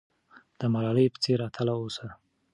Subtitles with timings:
[0.59, 2.07] د ملالۍ په څېر اتل اوسه.